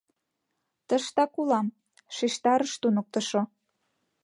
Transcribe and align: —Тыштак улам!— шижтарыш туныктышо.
—Тыштак 0.87 1.31
улам!— 1.41 1.67
шижтарыш 2.15 2.73
туныктышо. 2.81 3.41